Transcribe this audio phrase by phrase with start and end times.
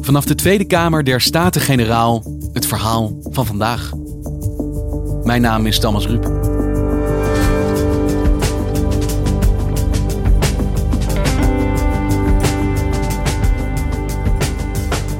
[0.00, 3.92] Vanaf de Tweede Kamer der Staten-Generaal het verhaal van vandaag.
[5.22, 6.24] Mijn naam is Thomas Rup.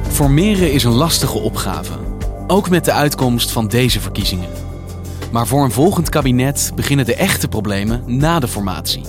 [0.08, 1.92] Formeren is een lastige opgave,
[2.46, 4.48] ook met de uitkomst van deze verkiezingen.
[5.32, 9.02] Maar voor een volgend kabinet beginnen de echte problemen na de formatie.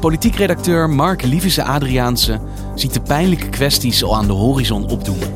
[0.00, 2.40] Politiek redacteur Mark Lievese Adriaanse
[2.80, 5.34] ziet de pijnlijke kwesties al aan de horizon opdoemen.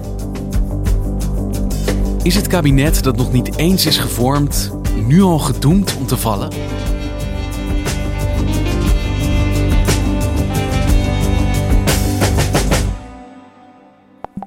[2.23, 4.71] Is het kabinet dat nog niet eens is gevormd
[5.07, 6.53] nu al gedoemd om te vallen?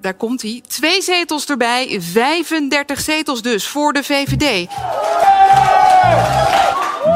[0.02, 0.62] Daar komt hij.
[0.68, 4.68] Twee zetels erbij, 35 zetels dus voor de VVD.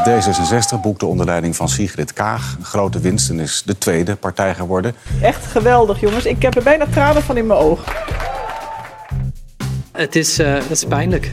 [0.09, 4.55] D66 boekte onder leiding van Sigrid Kaag een grote winst en is de tweede partij
[4.55, 4.95] geworden.
[5.21, 6.25] Echt geweldig, jongens.
[6.25, 7.93] Ik heb er bijna tranen van in mijn ogen.
[9.91, 11.31] Het is, uh, het is pijnlijk.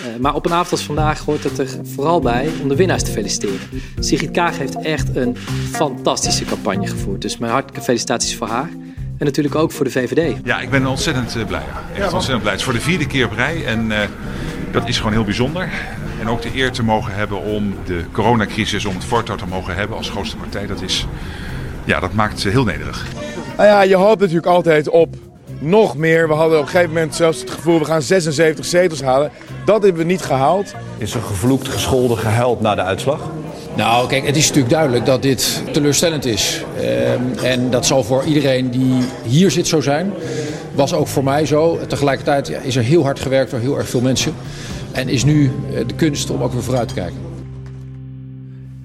[0.00, 3.02] Uh, maar op een avond als vandaag hoort het er vooral bij om de winnaars
[3.02, 3.58] te feliciteren.
[3.98, 5.36] Sigrid Kaag heeft echt een
[5.72, 7.22] fantastische campagne gevoerd.
[7.22, 8.68] Dus mijn hartelijke felicitaties voor haar.
[9.18, 10.36] En natuurlijk ook voor de VVD.
[10.44, 11.62] Ja, ik ben ontzettend uh, blij.
[11.94, 12.02] Ja.
[12.02, 12.52] Echt ontzettend blij.
[12.52, 13.92] Het is voor de vierde keer op rij en
[14.70, 15.70] dat is gewoon heel bijzonder.
[16.20, 19.74] En ook de eer te mogen hebben om de coronacrisis, om het voortouw te mogen
[19.74, 21.06] hebben als grootste partij, dat, is,
[21.84, 23.06] ja, dat maakt ze heel nederig.
[23.56, 25.16] Nou ja, je hoopt natuurlijk altijd op
[25.58, 26.28] nog meer.
[26.28, 29.30] We hadden op een gegeven moment zelfs het gevoel, we gaan 76 zetels halen.
[29.64, 30.74] Dat hebben we niet gehaald.
[30.98, 33.20] Is er gevloekt, gescholden, gehuild na de uitslag?
[33.74, 36.64] Nou, kijk, het is natuurlijk duidelijk dat dit teleurstellend is.
[36.80, 40.12] Um, en dat zal voor iedereen die hier zit zo zijn.
[40.74, 41.78] Was ook voor mij zo.
[41.86, 44.34] Tegelijkertijd ja, is er heel hard gewerkt door heel erg veel mensen.
[44.98, 45.50] En is nu
[45.86, 47.20] de kunst om ook weer vooruit te kijken.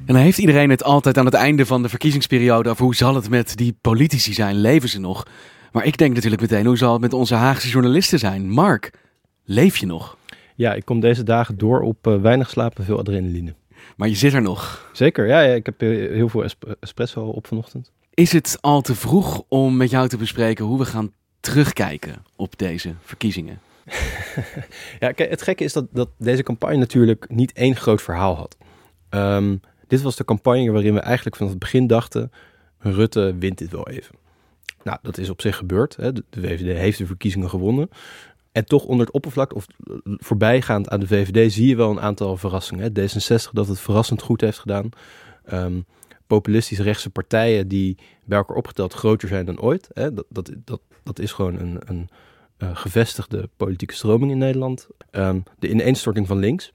[0.05, 3.15] En dan heeft iedereen het altijd aan het einde van de verkiezingsperiode over hoe zal
[3.15, 5.27] het met die politici zijn, leven ze nog?
[5.71, 8.49] Maar ik denk natuurlijk meteen, hoe zal het met onze Haagse journalisten zijn?
[8.49, 8.91] Mark,
[9.43, 10.17] leef je nog?
[10.55, 13.53] Ja, ik kom deze dagen door op uh, weinig slaap en veel adrenaline.
[13.95, 14.89] Maar je zit er nog?
[14.93, 16.45] Zeker, ja, ja ik heb heel veel
[16.79, 17.91] espresso op vanochtend.
[18.13, 22.57] Is het al te vroeg om met jou te bespreken hoe we gaan terugkijken op
[22.57, 23.59] deze verkiezingen?
[24.99, 28.57] ja, kijk, het gekke is dat, dat deze campagne natuurlijk niet één groot verhaal had.
[29.09, 32.31] Um, dit was de campagne waarin we eigenlijk vanaf het begin dachten:
[32.79, 34.15] Rutte wint dit wel even.
[34.83, 35.95] Nou, dat is op zich gebeurd.
[35.95, 36.13] Hè.
[36.13, 37.89] De, VVD heeft de verkiezingen gewonnen.
[38.51, 39.65] En toch onder het oppervlak, of
[40.03, 42.83] voorbijgaand aan de VVD, zie je wel een aantal verrassingen.
[42.93, 43.01] Hè.
[43.01, 44.89] D66 dat het verrassend goed heeft gedaan.
[45.53, 45.85] Um,
[46.27, 49.89] populistisch rechtse partijen die bij elkaar opgeteld groter zijn dan ooit.
[49.93, 50.13] Hè.
[50.13, 52.09] Dat, dat, dat, dat is gewoon een, een
[52.57, 54.87] uh, gevestigde politieke stroming in Nederland.
[55.11, 56.73] Um, de ineenstorting van links.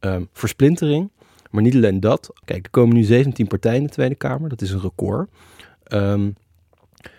[0.00, 1.10] Um, versplintering.
[1.50, 2.32] Maar niet alleen dat.
[2.44, 4.48] Kijk, er komen nu 17 partijen in de Tweede Kamer.
[4.48, 5.30] Dat is een record.
[5.92, 6.36] Um,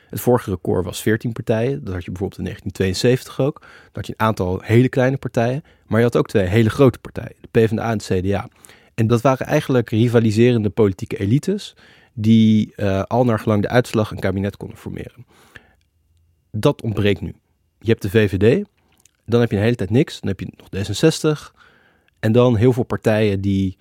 [0.10, 1.84] het vorige record was 14 partijen.
[1.84, 3.60] Dat had je bijvoorbeeld in 1972 ook.
[3.60, 5.64] Dan had je een aantal hele kleine partijen.
[5.88, 7.36] Maar je had ook twee hele grote partijen.
[7.42, 8.48] De PvdA en het CDA.
[8.94, 11.76] En dat waren eigenlijk rivaliserende politieke elites.
[12.14, 15.26] Die uh, al naar gelang de uitslag een kabinet konden formeren
[16.58, 17.36] dat ontbreekt nu.
[17.80, 18.66] Je hebt de VVD,
[19.26, 20.20] dan heb je een hele tijd niks.
[20.20, 21.56] Dan heb je nog D66
[22.20, 23.78] en dan heel veel partijen die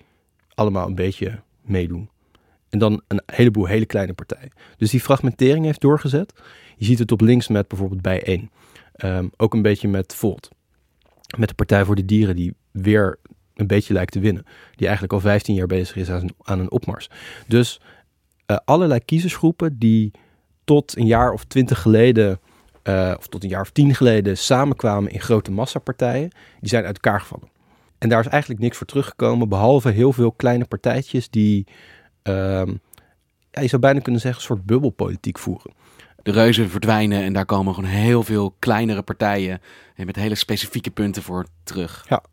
[0.53, 2.09] allemaal een beetje meedoen.
[2.69, 4.51] En dan een heleboel hele kleine partijen.
[4.77, 6.33] Dus die fragmentering heeft doorgezet.
[6.77, 8.49] Je ziet het op links met bijvoorbeeld Bijeen.
[9.03, 10.49] Um, ook een beetje met Volt.
[11.37, 13.19] Met de Partij voor de Dieren die weer
[13.53, 14.45] een beetje lijkt te winnen.
[14.75, 17.09] Die eigenlijk al 15 jaar bezig is aan, aan een opmars.
[17.47, 17.81] Dus
[18.47, 20.11] uh, allerlei kiezersgroepen die
[20.63, 22.39] tot een jaar of twintig geleden
[22.83, 26.99] uh, of tot een jaar of tien geleden samenkwamen in grote massapartijen, die zijn uit
[27.01, 27.49] elkaar gevallen.
[27.97, 31.67] En daar is eigenlijk niks voor teruggekomen, behalve heel veel kleine partijtjes die,
[32.23, 32.33] uh,
[33.51, 35.73] ja, je zou bijna kunnen zeggen, een soort bubbelpolitiek voeren.
[36.23, 39.61] De reuzen verdwijnen en daar komen gewoon heel veel kleinere partijen
[39.95, 42.05] met hele specifieke punten voor terug.
[42.09, 42.23] Ja.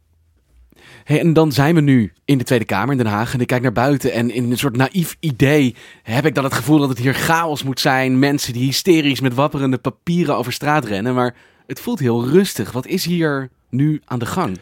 [1.04, 3.34] Hey, en dan zijn we nu in de Tweede Kamer in Den Haag.
[3.34, 6.54] En ik kijk naar buiten en in een soort naïef idee heb ik dan het
[6.54, 8.18] gevoel dat het hier chaos moet zijn.
[8.18, 11.14] Mensen die hysterisch met wapperende papieren over straat rennen.
[11.14, 11.34] Maar
[11.66, 12.72] het voelt heel rustig.
[12.72, 14.58] Wat is hier nu aan de gang?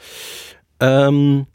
[0.79, 1.47] Um,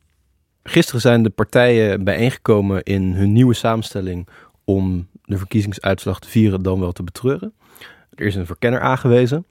[0.63, 4.27] gisteren zijn de partijen bijeengekomen in hun nieuwe samenstelling
[4.63, 7.53] om de verkiezingsuitslag te vieren dan wel te betreuren.
[8.15, 9.45] Er is een verkenner aangewezen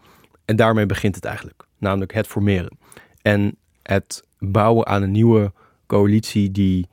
[0.45, 2.79] en daarmee begint het eigenlijk, namelijk het formeren.
[3.23, 5.53] En het bouwen aan een nieuwe
[5.87, 6.89] coalitie die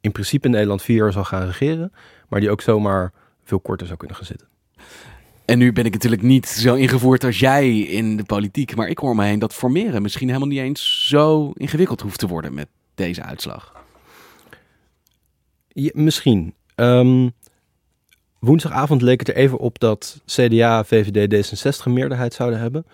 [0.00, 1.92] in principe in Nederland vier jaar zal gaan regeren,
[2.28, 3.12] maar die ook zomaar
[3.44, 4.48] veel korter zou kunnen gaan zitten.
[5.44, 8.98] En nu ben ik natuurlijk niet zo ingevoerd als jij in de politiek, maar ik
[8.98, 12.68] hoor me heen dat formeren misschien helemaal niet eens zo ingewikkeld hoeft te worden met
[12.94, 13.84] deze uitslag.
[15.68, 16.54] Ja, misschien.
[16.76, 17.32] Um,
[18.38, 22.86] woensdagavond leek het er even op dat CDA, VVD, D66 een meerderheid zouden hebben.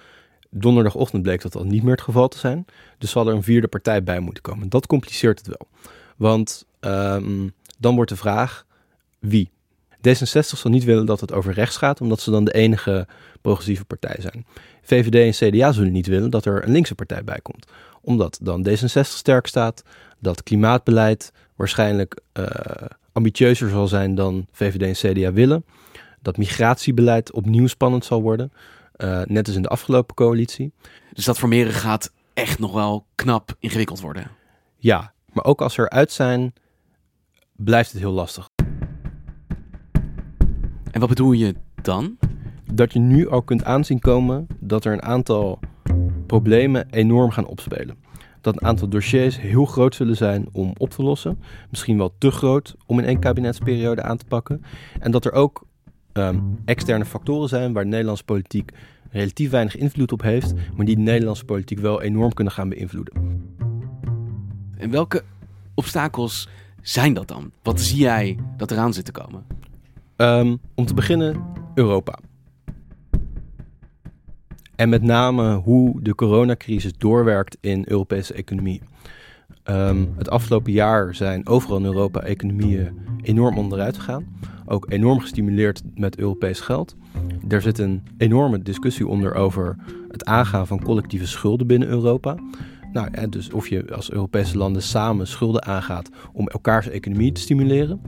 [0.50, 2.64] Donderdagochtend bleek dat al niet meer het geval te zijn.
[2.98, 4.69] Dus zal er een vierde partij bij moeten komen.
[4.69, 5.69] Dat compliceert het wel.
[6.16, 8.66] Want um, dan wordt de vraag
[9.19, 9.50] wie.
[9.96, 13.06] D66 zal niet willen dat het over rechts gaat, omdat ze dan de enige
[13.40, 14.46] progressieve partij zijn.
[14.82, 17.66] VVD en CDA zullen niet willen dat er een linkse partij bij komt,
[18.00, 19.82] omdat dan D66 sterk staat,
[20.19, 22.46] dat klimaatbeleid waarschijnlijk uh,
[23.12, 25.64] ambitieuzer zal zijn dan VVD en CDA willen,
[26.22, 28.52] dat migratiebeleid opnieuw spannend zal worden,
[28.96, 30.72] uh, net als in de afgelopen coalitie.
[31.12, 34.31] Dus dat formeren gaat echt nog wel knap ingewikkeld worden.
[34.76, 36.52] Ja, maar ook als ze eruit zijn,
[37.56, 38.48] blijft het heel lastig.
[40.90, 42.19] En wat bedoel je dan?
[42.72, 45.58] Dat je nu al kunt aanzien komen dat er een aantal
[46.26, 47.96] problemen enorm gaan opspelen.
[48.40, 51.42] Dat een aantal dossiers heel groot zullen zijn om op te lossen.
[51.70, 54.62] Misschien wel te groot om in één kabinetsperiode aan te pakken.
[55.00, 55.65] En dat er ook
[56.16, 58.72] um, externe factoren zijn waar de Nederlandse politiek
[59.10, 63.14] relatief weinig invloed op heeft, maar die de Nederlandse politiek wel enorm kunnen gaan beïnvloeden.
[64.76, 65.22] En welke
[65.74, 66.48] obstakels
[66.82, 67.50] zijn dat dan?
[67.62, 69.44] Wat zie jij dat eraan zit te komen?
[70.16, 71.42] Um, om te beginnen
[71.74, 72.18] Europa.
[74.76, 78.82] En met name hoe de coronacrisis doorwerkt in Europese economie.
[79.70, 84.26] Um, het afgelopen jaar zijn overal in Europa economieën enorm onderuit gegaan.
[84.66, 86.96] Ook enorm gestimuleerd met Europees geld.
[87.48, 89.76] Er zit een enorme discussie onder over
[90.08, 92.37] het aangaan van collectieve schulden binnen Europa.
[92.93, 98.00] Nou, dus of je als Europese landen samen schulden aangaat om elkaars economie te stimuleren.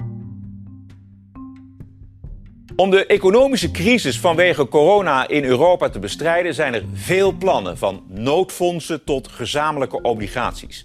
[2.76, 8.02] Om de economische crisis vanwege corona in Europa te bestrijden zijn er veel plannen, van
[8.08, 10.84] noodfondsen tot gezamenlijke obligaties.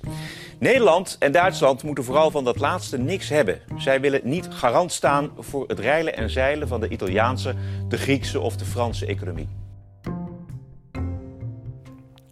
[0.64, 3.60] Nederland en Duitsland moeten vooral van dat laatste niks hebben.
[3.78, 7.56] Zij willen niet garant staan voor het reilen en zeilen van de Italiaanse,
[7.88, 9.48] de Griekse of de Franse economie.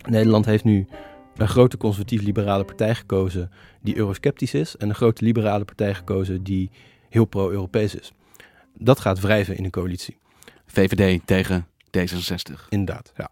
[0.10, 0.88] Nederland heeft nu
[1.36, 3.52] een grote conservatief-liberale partij gekozen
[3.82, 6.72] die eurosceptisch is en een grote liberale partij gekozen die
[7.10, 8.12] heel pro-Europees is.
[8.78, 10.18] Dat gaat wrijven in een coalitie.
[10.66, 11.68] VVD tegen
[11.98, 12.68] D66.
[12.70, 13.30] Inderdaad, ja.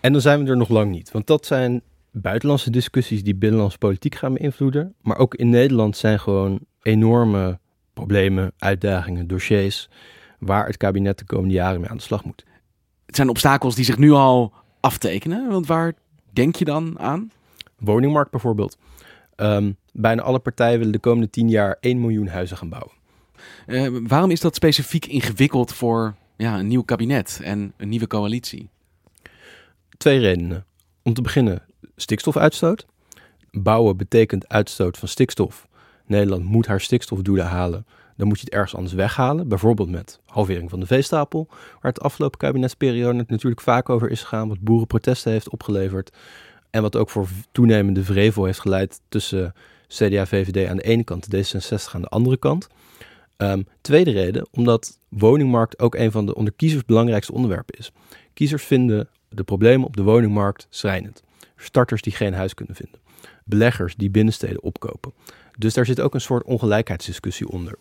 [0.00, 3.78] En dan zijn we er nog lang niet, want dat zijn buitenlandse discussies die binnenlandse
[3.78, 4.94] politiek gaan beïnvloeden.
[5.02, 7.58] Maar ook in Nederland zijn gewoon enorme
[7.92, 9.88] problemen, uitdagingen, dossiers
[10.38, 12.44] waar het kabinet de komende jaren mee aan de slag moet.
[13.06, 15.92] Het zijn obstakels die zich nu al aftekenen, want waar
[16.32, 17.30] denk je dan aan?
[17.78, 18.78] Woningmarkt bijvoorbeeld.
[19.36, 22.92] Um, bijna alle partijen willen de komende tien jaar 1 miljoen huizen gaan bouwen.
[23.66, 28.68] Uh, waarom is dat specifiek ingewikkeld voor ja, een nieuw kabinet en een nieuwe coalitie?
[29.96, 30.64] Twee redenen.
[31.02, 31.62] Om te beginnen
[32.00, 32.86] stikstofuitstoot.
[33.50, 35.68] Bouwen betekent uitstoot van stikstof.
[36.06, 37.86] Nederland moet haar stikstofdoelen halen.
[38.16, 39.48] Dan moet je het ergens anders weghalen.
[39.48, 41.46] Bijvoorbeeld met halvering van de veestapel.
[41.50, 44.48] Waar het afgelopen kabinetsperiode natuurlijk vaak over is gegaan.
[44.48, 46.12] Wat boerenprotesten heeft opgeleverd.
[46.70, 49.54] En wat ook voor toenemende vrevel heeft geleid tussen
[49.88, 52.68] CDA, VVD aan de ene kant, D66 aan de andere kant.
[53.36, 57.92] Um, tweede reden, omdat woningmarkt ook een van de onder kiezers belangrijkste onderwerpen is.
[58.34, 61.22] Kiezers vinden de problemen op de woningmarkt schrijnend.
[61.62, 63.00] Starters die geen huis kunnen vinden.
[63.44, 65.12] Beleggers die binnensteden opkopen.
[65.58, 67.74] Dus daar zit ook een soort ongelijkheidsdiscussie onder.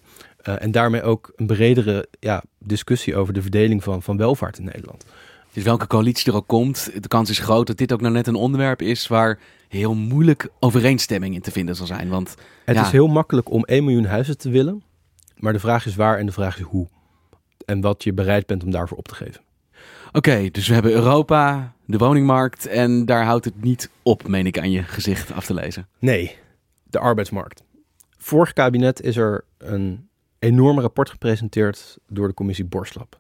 [0.48, 4.66] Uh, en daarmee ook een bredere ja, discussie over de verdeling van, van welvaart in
[4.66, 5.06] Nederland.
[5.54, 8.28] Dus welke coalitie er ook komt, de kans is groot dat dit ook nou net
[8.28, 12.10] een onderwerp is waar heel moeilijk overeenstemming in te vinden zal zijn.
[12.10, 14.84] Want het ja, is heel makkelijk om 1 miljoen huizen te willen,
[15.36, 16.88] maar de vraag is waar en de vraag is hoe.
[17.66, 19.42] En wat je bereid bent om daarvoor op te geven.
[20.12, 24.46] Oké, okay, dus we hebben Europa, de woningmarkt en daar houdt het niet op, meen
[24.46, 25.88] ik aan je gezicht af te lezen.
[26.00, 26.36] Nee,
[26.84, 27.64] de arbeidsmarkt.
[28.18, 33.18] Vorig kabinet is er een enorm rapport gepresenteerd door de commissie Borslap.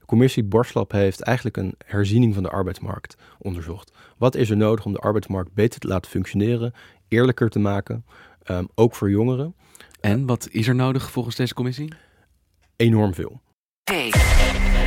[0.00, 3.92] De commissie Borslap heeft eigenlijk een herziening van de arbeidsmarkt onderzocht.
[4.18, 6.72] Wat is er nodig om de arbeidsmarkt beter te laten functioneren
[7.08, 8.04] eerlijker te maken,
[8.42, 9.54] ehm, ook voor jongeren.
[10.00, 11.92] En wat is er nodig volgens deze commissie?
[12.76, 13.40] Enorm veel.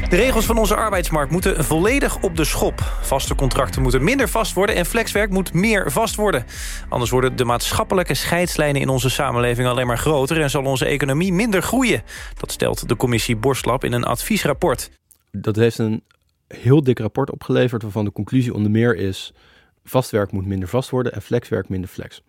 [0.10, 2.80] De regels van onze arbeidsmarkt moeten volledig op de schop.
[3.02, 6.46] Vaste contracten moeten minder vast worden en flexwerk moet meer vast worden.
[6.90, 10.42] Anders worden de maatschappelijke scheidslijnen in onze samenleving alleen maar groter...
[10.42, 12.04] en zal onze economie minder groeien.
[12.40, 14.92] Dat stelt de commissie Borstlab in een adviesrapport.
[15.32, 16.04] Dat heeft een
[16.48, 17.82] heel dik rapport opgeleverd...
[17.82, 19.34] waarvan de conclusie onder meer is...
[19.84, 22.22] vastwerk moet minder vast worden en flexwerk minder flex.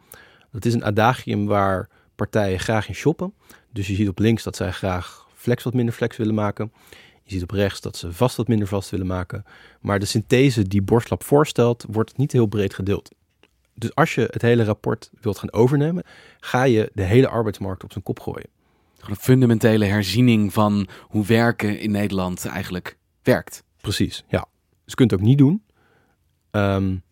[0.53, 3.35] Dat is een adagium waar partijen graag in shoppen.
[3.73, 6.73] Dus je ziet op links dat zij graag flex wat minder flex willen maken...
[7.27, 9.45] Je ziet op rechts dat ze vast wat minder vast willen maken.
[9.81, 13.15] Maar de synthese die Borstlab voorstelt, wordt niet heel breed gedeeld.
[13.75, 16.05] Dus als je het hele rapport wilt gaan overnemen,
[16.41, 18.49] ga je de hele arbeidsmarkt op zijn kop gooien.
[19.01, 23.65] Een fundamentele herziening van hoe werken in Nederland eigenlijk werkt.
[23.81, 24.41] Precies, ja.
[24.69, 25.63] Dus je kunt het ook niet doen.
[26.51, 27.03] Um,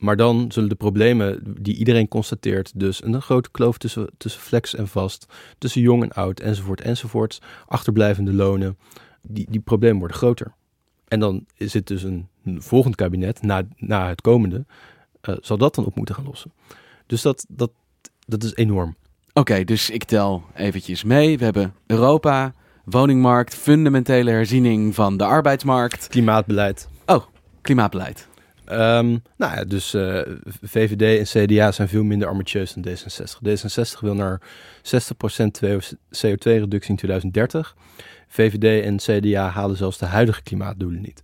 [0.00, 4.74] maar dan zullen de problemen die iedereen constateert, dus een grote kloof tussen, tussen flex
[4.74, 5.26] en vast,
[5.58, 8.78] tussen jong en oud, enzovoort, enzovoort, achterblijvende lonen,
[9.22, 10.52] die, die problemen worden groter.
[11.08, 14.64] En dan is het dus een, volgend kabinet, na, na het komende,
[15.28, 16.52] uh, zal dat dan op moeten gaan lossen.
[17.06, 17.70] Dus dat, dat,
[18.26, 18.96] dat is enorm.
[19.32, 21.38] Oké, dus ik tel eventjes mee.
[21.38, 26.06] We hebben Europa, woningmarkt, fundamentele herziening van de arbeidsmarkt.
[26.06, 26.88] Klimaatbeleid.
[27.06, 27.24] Oh,
[27.60, 28.28] klimaatbeleid.
[28.72, 30.20] Um, nou ja, dus uh,
[30.62, 33.48] VVD en CDA zijn veel minder ambitieus dan D66.
[33.48, 34.42] D66 wil naar 60%
[36.16, 37.76] CO2-reductie in 2030.
[38.32, 41.22] VVD en CDA halen zelfs de huidige klimaatdoelen niet.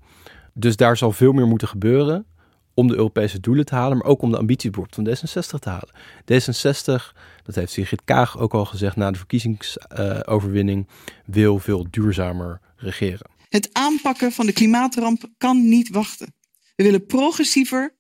[0.55, 2.27] Dus daar zal veel meer moeten gebeuren
[2.75, 5.91] om de Europese doelen te halen, maar ook om de ambities van D66 te halen.
[6.21, 10.89] D66, dat heeft Sigrid Kaag ook al gezegd na de verkiezingsoverwinning,
[11.25, 13.31] wil veel duurzamer regeren.
[13.49, 16.35] Het aanpakken van de klimaatramp kan niet wachten.
[16.75, 17.97] We willen progressiever,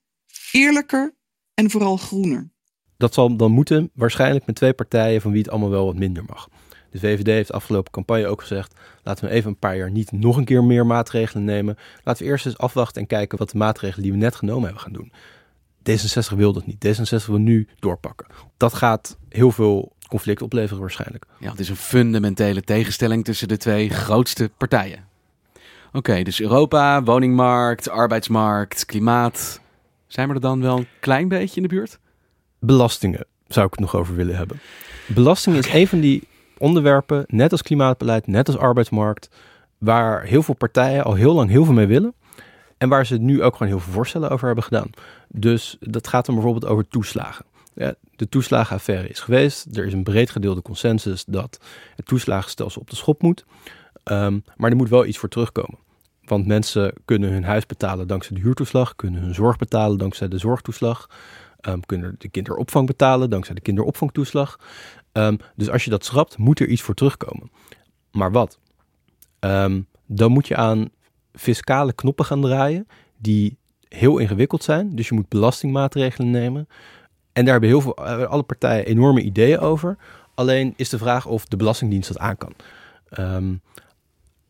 [0.52, 1.14] eerlijker
[1.54, 2.50] en vooral groener.
[2.96, 6.24] Dat zal dan moeten, waarschijnlijk met twee partijen van wie het allemaal wel wat minder
[6.24, 6.48] mag.
[7.00, 10.36] De VVD heeft afgelopen campagne ook gezegd: laten we even een paar jaar niet nog
[10.36, 11.76] een keer meer maatregelen nemen.
[12.04, 14.82] Laten we eerst eens afwachten en kijken wat de maatregelen die we net genomen hebben
[14.82, 15.12] gaan doen.
[15.90, 16.86] D66 wil dat niet.
[16.86, 18.26] D66 wil nu doorpakken.
[18.56, 21.26] Dat gaat heel veel conflict opleveren waarschijnlijk.
[21.38, 25.04] Ja, het is een fundamentele tegenstelling tussen de twee grootste partijen.
[25.92, 29.60] Oké, dus Europa, woningmarkt, arbeidsmarkt, klimaat.
[30.06, 31.98] Zijn we er dan wel een klein beetje in de buurt?
[32.58, 34.60] Belastingen zou ik het nog over willen hebben.
[35.06, 39.28] Belastingen is een van die onderwerpen, net als klimaatbeleid, net als arbeidsmarkt,
[39.78, 42.14] waar heel veel partijen al heel lang heel veel mee willen.
[42.78, 44.90] En waar ze nu ook gewoon heel veel voorstellen over hebben gedaan.
[45.28, 47.44] Dus dat gaat dan bijvoorbeeld over toeslagen.
[47.74, 49.76] Ja, de toeslagenaffaire is geweest.
[49.76, 51.60] Er is een breed gedeelde consensus dat
[51.96, 53.44] het toeslagenstelsel op de schop moet.
[54.04, 55.78] Um, maar er moet wel iets voor terugkomen.
[56.24, 60.38] Want mensen kunnen hun huis betalen dankzij de huurtoeslag, kunnen hun zorg betalen dankzij de
[60.38, 61.10] zorgtoeslag,
[61.68, 64.58] um, kunnen de kinderopvang betalen dankzij de kinderopvangtoeslag.
[65.16, 67.50] Um, dus als je dat schrapt, moet er iets voor terugkomen.
[68.10, 68.58] Maar wat?
[69.40, 70.88] Um, dan moet je aan
[71.32, 73.56] fiscale knoppen gaan draaien die
[73.88, 74.96] heel ingewikkeld zijn.
[74.96, 76.68] Dus je moet belastingmaatregelen nemen.
[77.32, 79.98] En daar hebben heel veel, eh, alle partijen enorme ideeën over.
[80.34, 82.52] Alleen is de vraag of de Belastingdienst dat aan kan.
[83.18, 83.60] Um,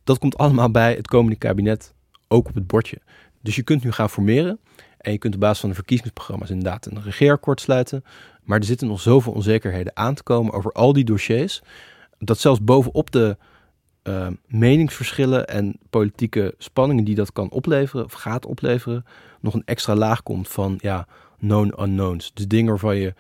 [0.05, 1.95] dat komt allemaal bij het komende kabinet
[2.29, 2.99] ook op het bordje.
[3.43, 4.59] Dus je kunt nu gaan formeren.
[4.99, 8.05] En je kunt op basis van de verkiezingsprogramma's inderdaad een regeerakkoord sluiten.
[8.47, 11.63] Maar er zitten nog zoveel onzekerheden aan te komen over al die dossiers.
[12.19, 13.37] Dat zelfs bovenop de
[14.03, 19.05] uh, meningsverschillen en politieke spanningen die dat kan opleveren, of gaat opleveren,
[19.41, 21.07] nog een extra laag komt van ja,
[21.39, 22.31] known unknowns.
[22.35, 23.15] Dus dingen waarvan je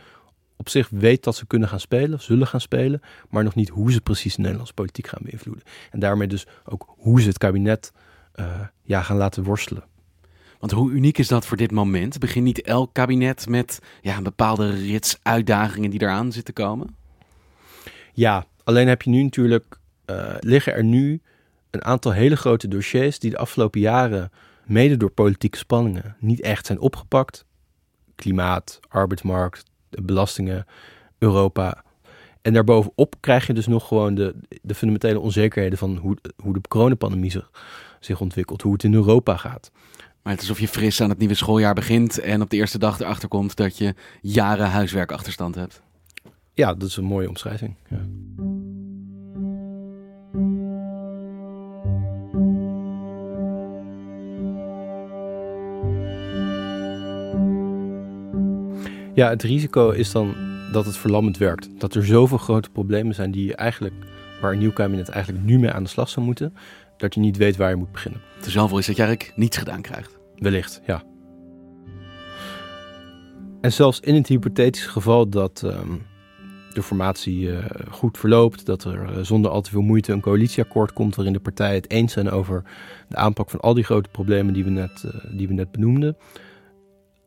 [0.56, 3.68] op zich weet dat ze kunnen gaan spelen, of zullen gaan spelen, maar nog niet
[3.68, 5.64] hoe ze precies de Nederlandse politiek gaan beïnvloeden.
[5.90, 7.92] En daarmee dus ook hoe ze het kabinet
[8.37, 8.47] uh,
[8.83, 9.85] ja, gaan laten worstelen.
[10.58, 12.18] Want hoe uniek is dat voor dit moment?
[12.18, 16.96] Begint niet elk kabinet met ja, een bepaalde rits uitdagingen die eraan zitten komen?
[18.12, 21.20] Ja, alleen heb je nu natuurlijk, uh, liggen er nu
[21.70, 24.30] een aantal hele grote dossiers die de afgelopen jaren,
[24.64, 27.44] mede door politieke spanningen, niet echt zijn opgepakt.
[28.14, 30.66] Klimaat, arbeidsmarkt, belastingen,
[31.18, 31.84] Europa.
[32.42, 36.60] En daarbovenop krijg je dus nog gewoon de, de fundamentele onzekerheden van hoe, hoe de
[36.68, 37.42] coronapandemie
[38.00, 39.70] zich ontwikkelt, hoe het in Europa gaat.
[40.26, 42.78] Maar het is alsof je fris aan het nieuwe schooljaar begint en op de eerste
[42.78, 45.83] dag erachter komt dat je jaren huiswerkachterstand hebt.
[46.54, 47.75] Ja, dat is een mooie omschrijving.
[47.90, 47.99] Ja.
[59.14, 60.35] Ja, het risico is dan
[60.73, 61.68] dat het verlammend werkt.
[61.78, 63.95] Dat er zoveel grote problemen zijn die je eigenlijk,
[64.40, 66.54] waar een nieuw kabinet eigenlijk nu mee aan de slag zou moeten,
[66.97, 68.21] dat je niet weet waar je moet beginnen.
[68.42, 70.15] De zoveel is dat je eigenlijk niets gedaan krijgt.
[70.38, 71.02] Wellicht, ja.
[73.60, 75.92] En zelfs in het hypothetische geval dat ehm,
[76.72, 77.58] de formatie uh,
[77.90, 81.40] goed verloopt, dat er uh, zonder al te veel moeite een coalitieakkoord komt waarin de
[81.40, 82.62] partijen het eens zijn over
[83.08, 86.16] de aanpak van al die grote problemen die we net, uh, die we net benoemden,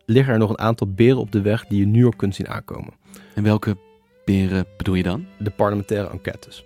[0.05, 2.47] liggen er nog een aantal beren op de weg die je nu al kunt zien
[2.47, 2.93] aankomen.
[3.35, 3.77] En welke
[4.25, 5.25] beren bedoel je dan?
[5.39, 6.65] De parlementaire enquêtes.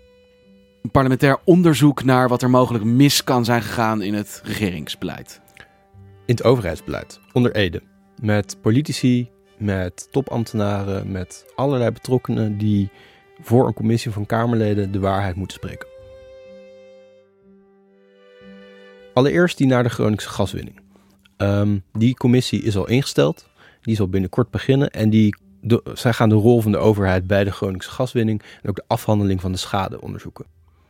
[0.81, 5.41] Een parlementair onderzoek naar wat er mogelijk mis kan zijn gegaan in het regeringsbeleid.
[6.25, 7.81] In het overheidsbeleid, onder Ede.
[8.21, 12.89] Met politici, met topambtenaren, met allerlei betrokkenen die
[13.41, 15.87] voor een commissie van Kamerleden de waarheid moeten spreken.
[19.13, 20.79] Allereerst die naar de Groningse gaswinning.
[21.37, 23.49] Um, die commissie is al ingesteld,
[23.81, 27.43] die zal binnenkort beginnen en die, de, zij gaan de rol van de overheid bij
[27.43, 30.45] de Groningse gaswinning en ook de afhandeling van de schade onderzoeken.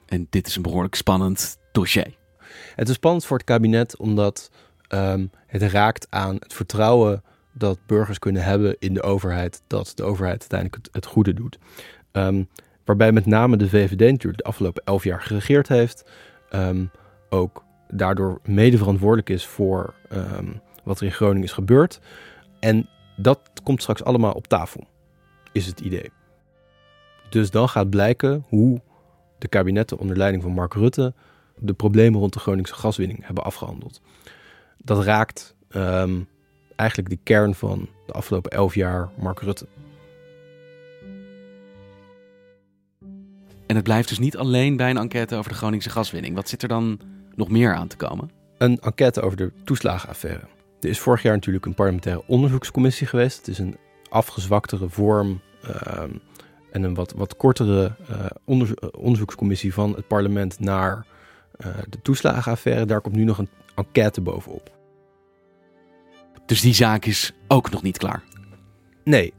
[0.06, 2.16] En dit is een behoorlijk spannend dossier.
[2.76, 4.52] Het is spannend voor het kabinet omdat
[4.94, 10.04] um, het raakt aan het vertrouwen dat burgers kunnen hebben in de overheid, dat de
[10.04, 11.58] overheid uiteindelijk het, goede doet.
[12.12, 12.50] Um,
[12.86, 16.10] waarbij met name de VVD natuurlijk de afgelopen elf jaar geregeerd heeft,
[16.52, 16.92] um,
[17.30, 19.94] ook daardoor mede verantwoordelijk is voor
[20.84, 22.00] wat er in Groningen is gebeurd.
[22.60, 24.84] En dat komt straks allemaal op tafel,
[25.52, 26.12] is het idee.
[27.30, 28.82] Dus dan gaat blijken hoe
[29.38, 31.14] de kabinetten onder leiding van Mark Rutte
[31.56, 34.02] de problemen rond de Groningse gaswinning hebben afgehandeld.
[34.84, 36.28] Dat raakt um,
[36.76, 39.68] eigenlijk de kern van de afgelopen elf jaar Mark Rutte.
[43.66, 46.36] En het blijft dus niet alleen bij een enquête over de Groningse gaswinning.
[46.36, 47.00] Wat zit er dan
[47.36, 48.32] nog meer aan te komen?
[48.58, 50.42] Een enquête over de toeslagenaffaire.
[50.82, 53.38] Er is vorig jaar natuurlijk een parlementaire onderzoekscommissie geweest.
[53.38, 53.78] Het is een
[54.10, 56.04] afgezwaktere vorm uh,
[56.72, 61.06] en een wat, wat kortere uh, onderzo onderzoekscommissie van het parlement naar
[61.66, 62.86] uh, de toeslagenaffaire.
[62.86, 64.72] Daar komt nu nog een enquête bovenop.
[66.46, 68.24] Dus die zaak is ook nog niet klaar?
[69.04, 69.34] Nee.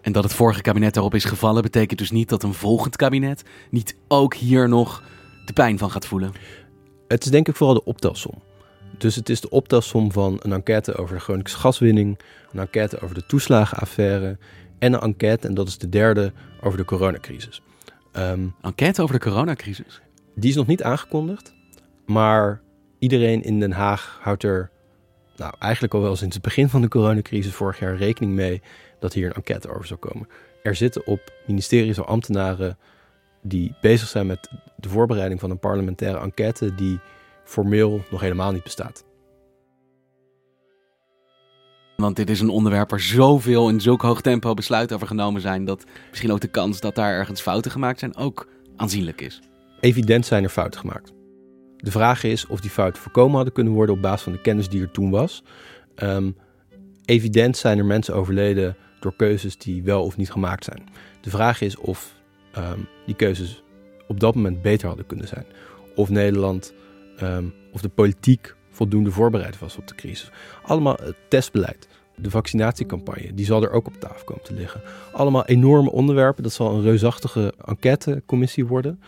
[0.00, 3.42] En dat het vorige kabinet daarop is gevallen, betekent dus niet dat een volgend kabinet
[3.70, 5.02] niet ook hier nog
[5.44, 6.32] de pijn van gaat voelen?
[7.08, 8.42] Het is denk ik vooral de optelsom.
[8.98, 12.18] Dus het is de optelsom van een enquête over de Groningse gaswinning,
[12.52, 14.38] een enquête over de toeslagenaffaire
[14.78, 17.62] en een enquête, en dat is de derde, over de coronacrisis.
[18.12, 20.00] Um, enquête over de coronacrisis?
[20.34, 21.54] Die is nog niet aangekondigd,
[22.06, 22.60] maar
[23.00, 24.70] iedereen in Den Haag houdt er
[25.36, 28.62] nou, eigenlijk al wel sinds het begin van de coronacrisis vorig jaar rekening mee
[28.98, 30.28] dat hier een enquête over zou komen.
[30.62, 32.78] Er zitten op ministeries al ambtenaren
[33.42, 37.00] die bezig zijn met de voorbereiding van een parlementaire enquête die
[37.44, 39.04] formeel nog helemaal niet bestaat.
[41.96, 45.64] Want dit is een onderwerp waar zoveel in zulk hoog tempo besluiten over genomen zijn
[45.64, 49.40] dat misschien ook de kans dat daar ergens fouten gemaakt zijn ook aanzienlijk is.
[49.80, 51.12] Evident zijn er fouten gemaakt.
[51.80, 54.68] De vraag is of die fouten voorkomen hadden kunnen worden op basis van de kennis
[54.68, 55.42] die er toen was.
[55.96, 56.36] Um,
[57.04, 60.88] evident zijn er mensen overleden door keuzes die wel of niet gemaakt zijn.
[61.20, 62.14] De vraag is of
[62.58, 63.62] um, die keuzes
[64.08, 65.46] op dat moment beter hadden kunnen zijn.
[65.94, 66.74] Of Nederland,
[67.22, 70.30] um, of de politiek voldoende voorbereid was op de crisis.
[70.62, 74.80] Allemaal het testbeleid, de vaccinatiecampagne, die zal er ook op tafel komen te liggen.
[75.12, 79.00] Allemaal enorme onderwerpen, dat zal een reusachtige enquêtecommissie worden.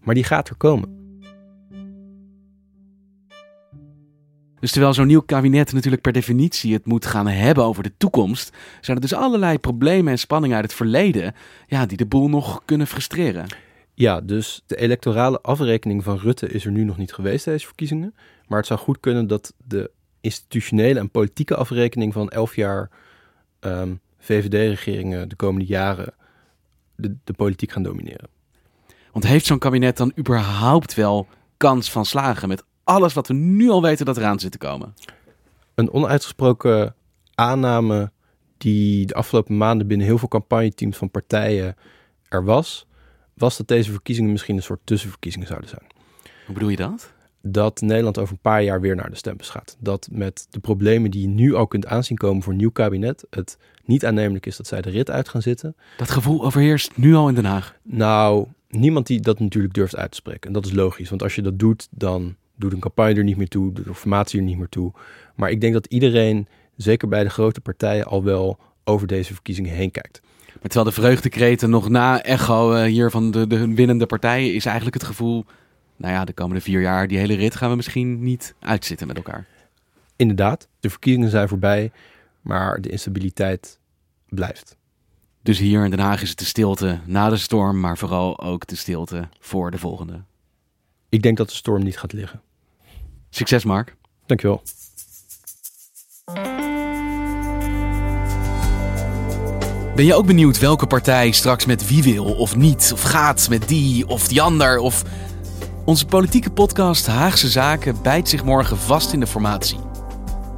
[0.00, 1.01] Maar die gaat er komen.
[4.62, 8.56] Dus terwijl zo'n nieuw kabinet natuurlijk per definitie het moet gaan hebben over de toekomst,
[8.80, 11.34] zijn er dus allerlei problemen en spanningen uit het verleden
[11.66, 13.46] ja, die de boel nog kunnen frustreren.
[13.94, 18.14] Ja, dus de electorale afrekening van Rutte is er nu nog niet geweest deze verkiezingen.
[18.46, 22.90] Maar het zou goed kunnen dat de institutionele en politieke afrekening van elf jaar
[23.60, 26.14] um, VVD-regeringen de komende jaren
[26.96, 28.28] de, de politiek gaan domineren.
[29.12, 33.70] Want heeft zo'n kabinet dan überhaupt wel kans van slagen met alles wat we nu
[33.70, 34.94] al weten dat eraan zit te komen?
[35.74, 36.94] Een onuitgesproken
[37.34, 38.10] aanname
[38.58, 41.76] die de afgelopen maanden binnen heel veel campagneteams van partijen
[42.28, 42.86] er was,
[43.34, 45.86] was dat deze verkiezingen misschien een soort tussenverkiezingen zouden zijn.
[46.46, 47.12] Hoe bedoel je dat?
[47.42, 49.76] Dat Nederland over een paar jaar weer naar de stembus gaat.
[49.78, 53.26] Dat met de problemen die je nu al kunt aanzien komen voor een nieuw kabinet,
[53.30, 55.76] het niet aannemelijk is dat zij de rit uit gaan zitten.
[55.96, 57.76] Dat gevoel overheerst nu al in Den Haag.
[57.82, 60.46] Nou, niemand die dat natuurlijk durft uit te spreken.
[60.46, 63.36] En dat is logisch, want als je dat doet, dan doet een campagne er niet
[63.36, 64.92] meer toe, doet de formatie er niet meer toe.
[65.34, 69.72] Maar ik denk dat iedereen, zeker bij de grote partijen, al wel over deze verkiezingen
[69.72, 70.20] heen kijkt.
[70.46, 74.64] Maar terwijl de vreugdekreten nog na echo uh, hier van de, de winnende partijen is
[74.64, 75.44] eigenlijk het gevoel,
[75.96, 79.16] nou ja, de komende vier jaar, die hele rit gaan we misschien niet uitzitten met
[79.16, 79.46] elkaar.
[80.16, 81.92] Inderdaad, de verkiezingen zijn voorbij,
[82.40, 83.78] maar de instabiliteit
[84.28, 84.76] blijft.
[85.42, 88.66] Dus hier in Den Haag is het de stilte na de storm, maar vooral ook
[88.66, 90.22] de stilte voor de volgende.
[91.12, 92.40] Ik denk dat de storm niet gaat liggen.
[93.30, 93.96] Succes, Mark.
[94.26, 94.62] Dankjewel.
[99.94, 103.68] Ben je ook benieuwd welke partij straks met wie wil of niet, of gaat met
[103.68, 104.78] die of die ander?
[104.78, 105.04] Of...
[105.84, 109.78] Onze politieke podcast Haagse Zaken bijt zich morgen vast in de formatie.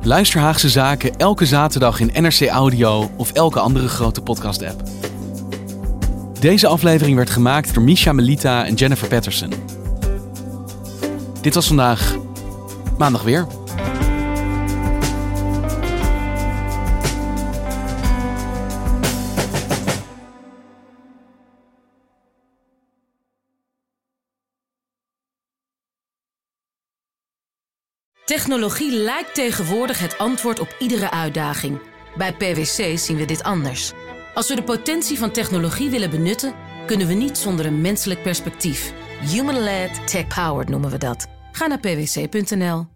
[0.03, 4.83] Luister Haagse Zaken elke zaterdag in NRC Audio of elke andere grote podcast-app.
[6.41, 9.74] Deze aflevering werd gemaakt door Misha Melita en Jennifer Patterson.
[11.45, 12.17] Dit was vandaag
[12.99, 13.47] maandag weer.
[28.25, 31.81] Technologie lijkt tegenwoordig het antwoord op iedere uitdaging.
[32.17, 33.93] Bij PwC zien we dit anders.
[34.35, 36.55] Als we de potentie van technologie willen benutten,
[36.87, 38.93] kunnen we niet zonder een menselijk perspectief.
[39.21, 41.34] Human-led, tech-powered noemen we dat.
[41.55, 42.94] Ga naar pwc.nl.